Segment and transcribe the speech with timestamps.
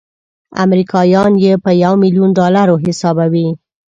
[0.65, 3.47] امریکایان یې په یو میلیون ډالرو حسابوي.